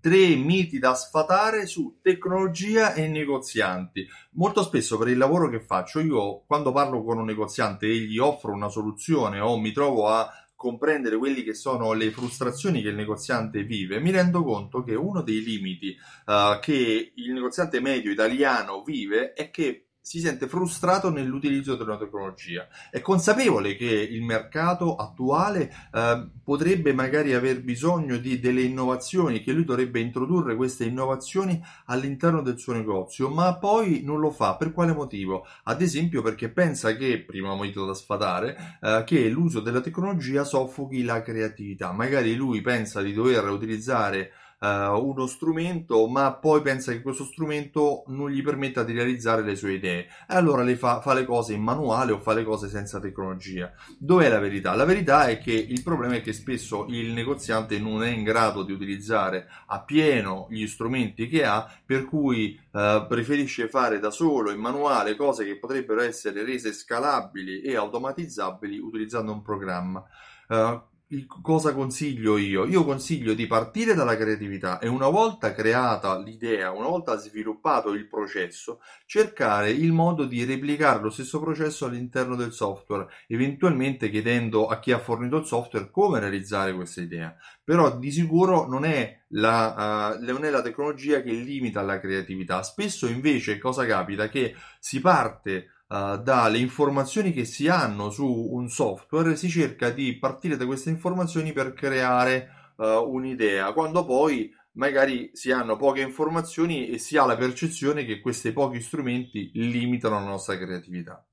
tre 0.00 0.34
miti 0.36 0.78
da 0.78 0.94
sfatare 0.94 1.66
su 1.66 1.98
tecnologia 2.02 2.94
e 2.94 3.06
negozianti. 3.06 4.06
Molto 4.32 4.62
spesso 4.62 4.98
per 4.98 5.08
il 5.08 5.18
lavoro 5.18 5.48
che 5.48 5.60
faccio, 5.60 6.00
io 6.00 6.42
quando 6.46 6.72
parlo 6.72 7.04
con 7.04 7.18
un 7.18 7.26
negoziante 7.26 7.86
e 7.86 7.98
gli 7.98 8.18
offro 8.18 8.52
una 8.52 8.68
soluzione 8.68 9.40
o 9.40 9.58
mi 9.58 9.72
trovo 9.72 10.08
a 10.08 10.30
comprendere 10.60 11.16
quelli 11.16 11.42
che 11.42 11.54
sono 11.54 11.94
le 11.94 12.10
frustrazioni 12.10 12.82
che 12.82 12.88
il 12.88 12.94
negoziante 12.94 13.62
vive, 13.62 13.98
mi 13.98 14.10
rendo 14.10 14.44
conto 14.44 14.82
che 14.82 14.94
uno 14.94 15.22
dei 15.22 15.42
limiti 15.42 15.96
uh, 16.26 16.58
che 16.60 17.12
il 17.14 17.32
negoziante 17.32 17.80
medio 17.80 18.10
italiano 18.10 18.82
vive 18.82 19.32
è 19.32 19.50
che 19.50 19.89
si 20.10 20.18
sente 20.18 20.48
frustrato 20.48 21.08
nell'utilizzo 21.08 21.76
della 21.76 21.96
tecnologia. 21.96 22.66
È 22.90 23.00
consapevole 23.00 23.76
che 23.76 23.84
il 23.84 24.24
mercato 24.24 24.96
attuale 24.96 25.72
eh, 25.94 26.28
potrebbe 26.42 26.92
magari 26.92 27.32
aver 27.32 27.62
bisogno 27.62 28.16
di 28.16 28.40
delle 28.40 28.62
innovazioni, 28.62 29.40
che 29.40 29.52
lui 29.52 29.64
dovrebbe 29.64 30.00
introdurre 30.00 30.56
queste 30.56 30.84
innovazioni 30.84 31.62
all'interno 31.84 32.42
del 32.42 32.58
suo 32.58 32.72
negozio, 32.72 33.28
ma 33.28 33.56
poi 33.56 34.02
non 34.02 34.18
lo 34.18 34.32
fa. 34.32 34.56
Per 34.56 34.72
quale 34.72 34.92
motivo? 34.92 35.46
Ad 35.62 35.80
esempio 35.80 36.22
perché 36.22 36.48
pensa 36.48 36.96
che, 36.96 37.22
primo 37.24 37.54
motivo 37.54 37.86
da 37.86 37.94
sfatare, 37.94 38.78
eh, 38.82 39.04
che 39.06 39.28
l'uso 39.28 39.60
della 39.60 39.80
tecnologia 39.80 40.42
soffochi 40.42 41.04
la 41.04 41.22
creatività. 41.22 41.92
Magari 41.92 42.34
lui 42.34 42.62
pensa 42.62 43.00
di 43.00 43.12
dover 43.12 43.44
utilizzare 43.44 44.32
uh, 44.60 44.66
uno 44.66 45.26
strumento, 45.26 46.06
ma 46.06 46.32
poi 46.34 46.60
pensa 46.62 46.92
che 46.92 47.02
questo 47.02 47.24
strumento 47.24 48.04
non 48.08 48.30
gli 48.30 48.42
permetta 48.42 48.82
di 48.82 48.92
realizzare 48.92 49.42
le 49.42 49.56
sue 49.56 49.72
idee. 49.72 50.06
E 50.28 50.34
allora 50.34 50.64
fa, 50.76 51.00
fa 51.00 51.14
le 51.14 51.24
cose 51.24 51.54
in 51.54 51.62
manuale 51.62 52.12
o 52.12 52.18
fa 52.18 52.34
le 52.34 52.44
cose 52.44 52.68
senza 52.68 53.00
tecnologia. 53.00 53.72
Dov'è 53.98 54.28
la 54.28 54.38
verità? 54.38 54.74
La 54.74 54.84
verità 54.84 55.28
è 55.28 55.38
che 55.38 55.52
il 55.52 55.82
problema 55.82 56.14
è 56.14 56.22
che 56.22 56.32
spesso 56.32 56.86
il 56.88 57.12
negoziante 57.12 57.78
non 57.78 58.02
è 58.02 58.10
in 58.10 58.22
grado 58.22 58.62
di 58.62 58.72
utilizzare 58.72 59.48
a 59.66 59.80
pieno 59.80 60.46
gli 60.50 60.66
strumenti 60.66 61.28
che 61.28 61.44
ha, 61.44 61.70
per 61.84 62.04
cui 62.04 62.58
uh, 62.72 63.06
preferisce 63.06 63.68
fare 63.68 63.98
da 63.98 64.10
solo 64.10 64.50
in 64.50 64.60
manuale 64.60 65.16
cose 65.16 65.44
che 65.44 65.58
potrebbero 65.58 66.02
essere 66.02 66.44
rese 66.44 66.72
scalabili 66.72 67.62
e 67.62 67.76
automatizzabili 67.76 68.78
utilizzando 68.78 69.32
un 69.32 69.42
programma. 69.42 70.04
Uh, 70.48 70.80
cosa 71.42 71.74
consiglio 71.74 72.36
io? 72.36 72.64
Io 72.66 72.84
consiglio 72.84 73.34
di 73.34 73.48
partire 73.48 73.94
dalla 73.94 74.16
creatività 74.16 74.78
e 74.78 74.86
una 74.86 75.08
volta 75.08 75.52
creata 75.52 76.16
l'idea, 76.16 76.70
una 76.70 76.86
volta 76.86 77.16
sviluppato 77.16 77.92
il 77.92 78.06
processo, 78.06 78.80
cercare 79.06 79.70
il 79.70 79.92
modo 79.92 80.24
di 80.24 80.44
replicare 80.44 81.02
lo 81.02 81.10
stesso 81.10 81.40
processo 81.40 81.86
all'interno 81.86 82.36
del 82.36 82.52
software, 82.52 83.08
eventualmente 83.26 84.08
chiedendo 84.08 84.68
a 84.68 84.78
chi 84.78 84.92
ha 84.92 85.00
fornito 85.00 85.38
il 85.38 85.46
software 85.46 85.90
come 85.90 86.20
realizzare 86.20 86.72
questa 86.72 87.00
idea. 87.00 87.34
Però 87.64 87.98
di 87.98 88.10
sicuro 88.12 88.68
non 88.68 88.84
è 88.84 89.22
la, 89.30 90.16
uh, 90.16 90.24
non 90.24 90.44
è 90.44 90.50
la 90.50 90.62
tecnologia 90.62 91.22
che 91.22 91.32
limita 91.32 91.82
la 91.82 91.98
creatività. 91.98 92.62
Spesso 92.62 93.08
invece 93.08 93.58
cosa 93.58 93.84
capita? 93.84 94.28
Che 94.28 94.54
si 94.78 95.00
parte 95.00 95.70
uh, 95.90 96.16
dalle 96.22 96.58
informazioni 96.58 97.32
che 97.32 97.44
si 97.44 97.68
hanno 97.68 98.10
su 98.10 98.26
un 98.26 98.68
software, 98.68 99.36
si 99.36 99.48
cerca 99.48 99.90
di 99.90 100.16
partire 100.18 100.56
da 100.56 100.66
queste 100.66 100.90
informazioni 100.90 101.52
per 101.52 101.72
creare 101.72 102.72
uh, 102.76 102.84
un'idea, 102.84 103.72
quando 103.72 104.04
poi 104.04 104.50
magari 104.72 105.30
si 105.32 105.50
hanno 105.50 105.76
poche 105.76 106.00
informazioni 106.00 106.88
e 106.88 106.98
si 106.98 107.16
ha 107.16 107.26
la 107.26 107.36
percezione 107.36 108.04
che 108.04 108.20
questi 108.20 108.52
pochi 108.52 108.80
strumenti 108.80 109.50
limitano 109.54 110.20
la 110.20 110.26
nostra 110.26 110.56
creatività. 110.56 111.24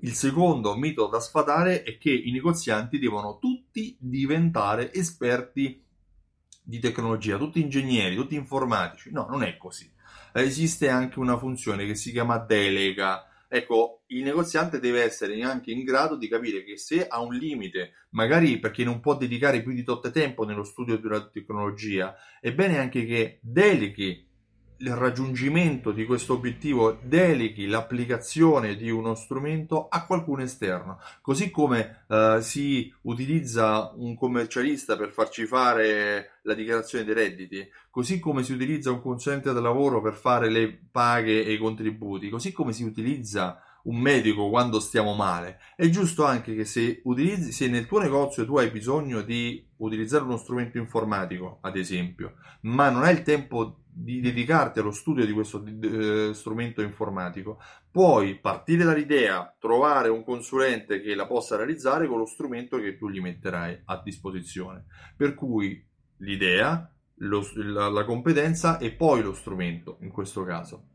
Il 0.00 0.12
secondo 0.12 0.76
mito 0.76 1.08
da 1.08 1.18
sfatare 1.18 1.82
è 1.82 1.98
che 1.98 2.12
i 2.12 2.30
negozianti 2.30 3.00
devono 3.00 3.38
tutti 3.38 3.96
diventare 3.98 4.92
esperti 4.92 5.84
di 6.62 6.78
tecnologia, 6.78 7.36
tutti 7.36 7.60
ingegneri, 7.60 8.14
tutti 8.14 8.36
informatici. 8.36 9.10
No, 9.10 9.26
non 9.28 9.42
è 9.42 9.56
così. 9.56 9.90
Esiste 10.32 10.88
anche 10.88 11.18
una 11.18 11.36
funzione 11.36 11.84
che 11.84 11.96
si 11.96 12.12
chiama 12.12 12.38
delega, 12.38 13.27
Ecco, 13.50 14.02
il 14.08 14.22
negoziante 14.22 14.78
deve 14.78 15.02
essere 15.02 15.40
anche 15.42 15.70
in 15.70 15.82
grado 15.82 16.16
di 16.16 16.28
capire 16.28 16.62
che 16.64 16.76
se 16.76 17.06
ha 17.06 17.20
un 17.22 17.34
limite, 17.34 18.06
magari 18.10 18.58
perché 18.58 18.84
non 18.84 19.00
può 19.00 19.16
dedicare 19.16 19.62
più 19.62 19.72
di 19.72 19.82
tot 19.82 20.10
tempo 20.10 20.44
nello 20.44 20.64
studio 20.64 20.98
di 20.98 21.06
una 21.06 21.26
tecnologia, 21.30 22.14
è 22.40 22.52
bene 22.52 22.78
anche 22.78 23.06
che 23.06 23.38
deleghi 23.40 24.27
il 24.80 24.94
raggiungimento 24.94 25.90
di 25.90 26.04
questo 26.04 26.34
obiettivo 26.34 26.98
deleghi 27.02 27.66
l'applicazione 27.66 28.76
di 28.76 28.90
uno 28.90 29.14
strumento 29.14 29.88
a 29.88 30.04
qualcuno 30.04 30.42
esterno, 30.42 31.00
così 31.20 31.50
come 31.50 32.04
eh, 32.08 32.38
si 32.40 32.92
utilizza 33.02 33.92
un 33.96 34.16
commercialista 34.16 34.96
per 34.96 35.10
farci 35.10 35.46
fare 35.46 36.38
la 36.42 36.54
dichiarazione 36.54 37.04
dei 37.04 37.14
redditi, 37.14 37.68
così 37.90 38.20
come 38.20 38.42
si 38.44 38.52
utilizza 38.52 38.92
un 38.92 39.00
consulente 39.00 39.52
del 39.52 39.62
lavoro 39.62 40.00
per 40.00 40.14
fare 40.14 40.48
le 40.48 40.78
paghe 40.90 41.44
e 41.44 41.52
i 41.52 41.58
contributi, 41.58 42.28
così 42.28 42.52
come 42.52 42.72
si 42.72 42.84
utilizza 42.84 43.60
un 43.88 43.96
medico 43.96 44.48
quando 44.48 44.80
stiamo 44.80 45.14
male. 45.14 45.58
È 45.74 45.88
giusto 45.88 46.24
anche 46.24 46.54
che 46.54 46.64
se, 46.64 47.00
utilizzi, 47.04 47.52
se 47.52 47.68
nel 47.68 47.86
tuo 47.86 48.00
negozio 48.00 48.44
tu 48.44 48.56
hai 48.58 48.70
bisogno 48.70 49.22
di 49.22 49.66
utilizzare 49.78 50.24
uno 50.24 50.36
strumento 50.36 50.78
informatico, 50.78 51.58
ad 51.62 51.76
esempio, 51.76 52.34
ma 52.62 52.90
non 52.90 53.02
hai 53.02 53.14
il 53.14 53.22
tempo 53.22 53.82
di 53.86 54.20
dedicarti 54.20 54.78
allo 54.78 54.92
studio 54.92 55.26
di 55.26 55.32
questo 55.32 55.64
eh, 55.64 56.30
strumento 56.32 56.82
informatico, 56.82 57.60
puoi 57.90 58.38
partire 58.38 58.84
dall'idea, 58.84 59.56
trovare 59.58 60.08
un 60.08 60.22
consulente 60.22 61.00
che 61.00 61.14
la 61.14 61.26
possa 61.26 61.56
realizzare 61.56 62.06
con 62.06 62.18
lo 62.18 62.26
strumento 62.26 62.78
che 62.78 62.96
tu 62.96 63.08
gli 63.08 63.20
metterai 63.20 63.82
a 63.86 64.00
disposizione. 64.04 64.84
Per 65.16 65.34
cui 65.34 65.84
l'idea, 66.18 66.92
lo, 67.20 67.44
la, 67.54 67.88
la 67.88 68.04
competenza 68.04 68.78
e 68.78 68.92
poi 68.92 69.22
lo 69.22 69.32
strumento 69.32 69.98
in 70.02 70.10
questo 70.10 70.44
caso. 70.44 70.90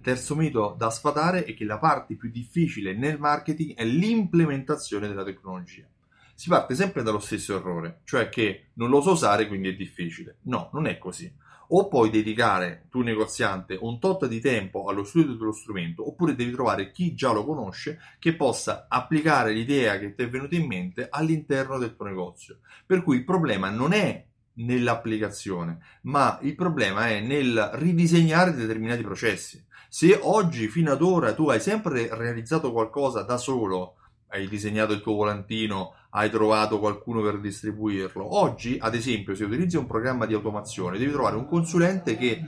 Terzo 0.00 0.36
mito 0.36 0.74
da 0.78 0.90
sfatare 0.90 1.44
è 1.44 1.54
che 1.54 1.64
la 1.64 1.78
parte 1.78 2.16
più 2.16 2.30
difficile 2.30 2.94
nel 2.94 3.18
marketing 3.18 3.74
è 3.74 3.84
l'implementazione 3.84 5.08
della 5.08 5.24
tecnologia. 5.24 5.86
Si 6.34 6.48
parte 6.48 6.74
sempre 6.74 7.02
dallo 7.02 7.18
stesso 7.18 7.56
errore, 7.56 8.00
cioè 8.04 8.28
che 8.28 8.68
non 8.74 8.90
lo 8.90 9.00
so 9.00 9.12
usare 9.12 9.48
quindi 9.48 9.68
è 9.68 9.74
difficile. 9.74 10.38
No, 10.42 10.70
non 10.72 10.86
è 10.86 10.98
così 10.98 11.30
o 11.68 11.88
puoi 11.88 12.10
dedicare 12.10 12.86
tu 12.90 13.00
negoziante 13.00 13.76
un 13.80 13.98
tot 13.98 14.26
di 14.26 14.40
tempo 14.40 14.84
allo 14.84 15.04
studio 15.04 15.34
dello 15.34 15.52
strumento 15.52 16.06
oppure 16.06 16.34
devi 16.34 16.52
trovare 16.52 16.90
chi 16.90 17.14
già 17.14 17.32
lo 17.32 17.44
conosce 17.44 17.98
che 18.18 18.34
possa 18.34 18.86
applicare 18.88 19.52
l'idea 19.52 19.98
che 19.98 20.14
ti 20.14 20.22
è 20.22 20.28
venuta 20.28 20.54
in 20.54 20.66
mente 20.66 21.08
all'interno 21.10 21.78
del 21.78 21.94
tuo 21.94 22.06
negozio. 22.06 22.60
Per 22.86 23.02
cui 23.02 23.16
il 23.16 23.24
problema 23.24 23.68
non 23.70 23.92
è 23.92 24.24
nell'applicazione, 24.58 25.78
ma 26.02 26.38
il 26.42 26.54
problema 26.54 27.08
è 27.08 27.20
nel 27.20 27.70
ridisegnare 27.74 28.54
determinati 28.54 29.02
processi. 29.02 29.64
Se 29.88 30.18
oggi 30.22 30.68
fino 30.68 30.92
ad 30.92 31.02
ora 31.02 31.34
tu 31.34 31.48
hai 31.48 31.60
sempre 31.60 32.08
realizzato 32.12 32.72
qualcosa 32.72 33.22
da 33.22 33.36
solo, 33.36 33.94
hai 34.28 34.46
disegnato 34.48 34.92
il 34.92 35.00
tuo 35.00 35.14
volantino, 35.14 35.94
hai 36.10 36.30
trovato 36.30 36.78
qualcuno 36.78 37.22
per 37.22 37.40
distribuirlo. 37.40 38.36
Oggi, 38.38 38.76
ad 38.80 38.94
esempio, 38.94 39.34
se 39.34 39.44
utilizzi 39.44 39.76
un 39.76 39.86
programma 39.86 40.26
di 40.26 40.34
automazione, 40.34 40.98
devi 40.98 41.12
trovare 41.12 41.36
un 41.36 41.46
consulente 41.46 42.16
che 42.16 42.42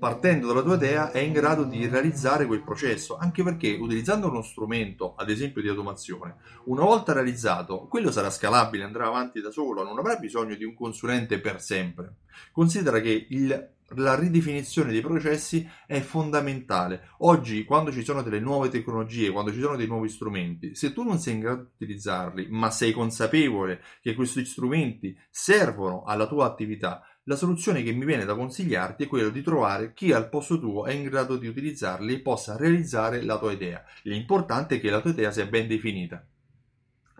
partendo 0.00 0.46
dalla 0.46 0.62
tua 0.62 0.76
idea 0.76 1.10
è 1.10 1.18
in 1.18 1.32
grado 1.32 1.64
di 1.64 1.86
realizzare 1.86 2.46
quel 2.46 2.62
processo, 2.62 3.18
anche 3.18 3.42
perché 3.42 3.76
utilizzando 3.78 4.28
uno 4.28 4.40
strumento, 4.40 5.14
ad 5.14 5.28
esempio 5.28 5.60
di 5.60 5.68
automazione, 5.68 6.36
una 6.64 6.84
volta 6.84 7.12
realizzato, 7.12 7.86
quello 7.86 8.10
sarà 8.10 8.30
scalabile, 8.30 8.82
andrà 8.82 9.06
avanti 9.06 9.42
da 9.42 9.50
solo, 9.50 9.84
non 9.84 9.98
avrà 9.98 10.16
bisogno 10.16 10.54
di 10.54 10.64
un 10.64 10.74
consulente 10.74 11.38
per 11.38 11.60
sempre. 11.60 12.14
Considera 12.50 13.00
che 13.00 13.26
il 13.28 13.72
la 13.94 14.14
ridefinizione 14.14 14.92
dei 14.92 15.00
processi 15.00 15.68
è 15.86 16.00
fondamentale. 16.00 17.08
Oggi, 17.18 17.64
quando 17.64 17.90
ci 17.90 18.04
sono 18.04 18.22
delle 18.22 18.38
nuove 18.38 18.68
tecnologie, 18.68 19.30
quando 19.30 19.52
ci 19.52 19.60
sono 19.60 19.76
dei 19.76 19.86
nuovi 19.86 20.08
strumenti, 20.08 20.74
se 20.74 20.92
tu 20.92 21.02
non 21.02 21.18
sei 21.18 21.34
in 21.34 21.40
grado 21.40 21.62
di 21.62 21.84
utilizzarli, 21.84 22.46
ma 22.50 22.70
sei 22.70 22.92
consapevole 22.92 23.82
che 24.00 24.14
questi 24.14 24.44
strumenti 24.44 25.16
servono 25.28 26.04
alla 26.04 26.28
tua 26.28 26.46
attività, 26.46 27.02
la 27.30 27.36
soluzione 27.36 27.84
che 27.84 27.92
mi 27.92 28.04
viene 28.04 28.24
da 28.24 28.34
consigliarti 28.34 29.04
è 29.04 29.06
quella 29.06 29.28
di 29.28 29.40
trovare 29.40 29.92
chi 29.94 30.10
al 30.10 30.28
posto 30.28 30.58
tuo 30.58 30.86
è 30.86 30.92
in 30.92 31.04
grado 31.04 31.36
di 31.36 31.46
utilizzarli 31.46 32.14
e 32.14 32.18
possa 32.18 32.56
realizzare 32.56 33.22
la 33.22 33.38
tua 33.38 33.52
idea. 33.52 33.84
L'importante 34.02 34.74
è 34.74 34.80
che 34.80 34.90
la 34.90 35.00
tua 35.00 35.10
idea 35.10 35.30
sia 35.30 35.46
ben 35.46 35.68
definita. 35.68 36.26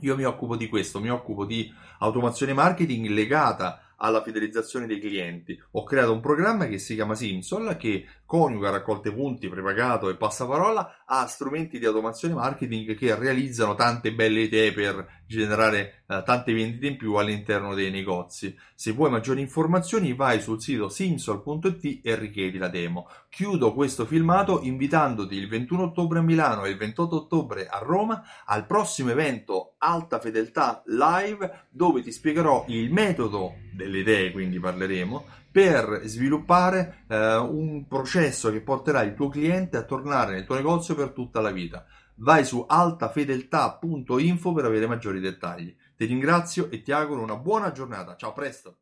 Io 0.00 0.14
mi 0.14 0.22
occupo 0.22 0.54
di 0.54 0.68
questo, 0.68 1.00
mi 1.00 1.10
occupo 1.10 1.44
di 1.44 1.74
automazione 1.98 2.52
marketing 2.52 3.08
legata 3.08 3.94
alla 3.96 4.22
fidelizzazione 4.22 4.86
dei 4.86 5.00
clienti. 5.00 5.60
Ho 5.72 5.82
creato 5.82 6.12
un 6.12 6.20
programma 6.20 6.68
che 6.68 6.78
si 6.78 6.94
chiama 6.94 7.16
Simsol 7.16 7.76
che 7.76 8.06
coniuga 8.26 8.70
raccolte 8.70 9.12
punti, 9.12 9.48
prepagato 9.48 10.10
e 10.10 10.16
passaparola 10.16 11.04
a 11.06 11.26
strumenti 11.26 11.78
di 11.78 11.86
automazione 11.86 12.34
marketing 12.34 12.94
che 12.94 13.14
realizzano 13.14 13.74
tante 13.74 14.12
belle 14.12 14.42
idee 14.42 14.72
per 14.72 15.22
generare 15.26 16.04
eh, 16.06 16.22
tante 16.24 16.52
vendite 16.52 16.86
in 16.86 16.96
più 16.96 17.14
all'interno 17.14 17.74
dei 17.74 17.90
negozi. 17.90 18.56
Se 18.74 18.92
vuoi 18.92 19.10
maggiori 19.10 19.40
informazioni 19.40 20.12
vai 20.12 20.40
sul 20.40 20.60
sito 20.60 20.88
simsol.it 20.88 22.00
e 22.02 22.14
richiedi 22.14 22.58
la 22.58 22.68
demo. 22.68 23.08
Chiudo 23.30 23.72
questo 23.72 24.04
filmato 24.04 24.60
invitandoti 24.62 25.34
il 25.34 25.48
21 25.48 25.84
ottobre 25.84 26.18
a 26.18 26.22
Milano 26.22 26.64
e 26.64 26.70
il 26.70 26.76
28 26.76 27.16
ottobre 27.16 27.66
a 27.66 27.78
Roma 27.78 28.22
al 28.44 28.66
prossimo 28.66 29.10
evento 29.10 29.74
Alta 29.78 30.18
Fedeltà 30.18 30.82
Live 30.86 31.66
dove 31.70 32.02
ti 32.02 32.12
spiegherò 32.12 32.64
il 32.68 32.92
metodo 32.92 33.54
del 33.72 33.90
le 33.90 33.98
idee, 33.98 34.32
quindi 34.32 34.58
parleremo, 34.58 35.24
per 35.50 36.02
sviluppare 36.04 37.04
eh, 37.08 37.36
un 37.36 37.86
processo 37.86 38.15
che 38.50 38.62
porterà 38.62 39.02
il 39.02 39.14
tuo 39.14 39.28
cliente 39.28 39.76
a 39.76 39.84
tornare 39.84 40.32
nel 40.32 40.44
tuo 40.44 40.54
negozio 40.54 40.94
per 40.94 41.10
tutta 41.10 41.40
la 41.40 41.50
vita. 41.50 41.84
Vai 42.16 42.44
su 42.44 42.64
altafedeltà.info 42.66 44.52
per 44.52 44.64
avere 44.64 44.86
maggiori 44.86 45.20
dettagli. 45.20 45.76
Ti 45.96 46.04
ringrazio 46.04 46.70
e 46.70 46.82
ti 46.82 46.92
auguro 46.92 47.22
una 47.22 47.36
buona 47.36 47.72
giornata. 47.72 48.16
Ciao, 48.16 48.32
presto! 48.32 48.78